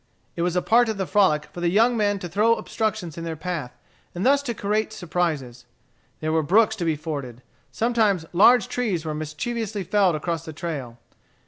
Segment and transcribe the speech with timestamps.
[0.35, 3.23] It was a part of the frolic for the young men to throw obstructions in
[3.23, 3.77] their path,
[4.15, 5.67] and thus to create surprises.
[6.21, 7.43] There were brooks to be forded.
[7.71, 10.97] Sometimes large trees were mischievously felled across the trail.